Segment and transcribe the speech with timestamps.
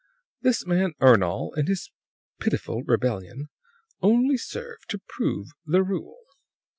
[0.41, 1.91] This man Ernol and his
[2.39, 3.49] pitiful rebellion
[4.01, 6.17] only serve to prove the rule.